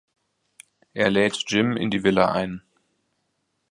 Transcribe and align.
Er 0.95 1.11
lädt 1.11 1.43
Jim 1.45 1.77
in 1.77 1.91
die 1.91 2.01
Villa 2.03 2.31
ein. 2.31 2.63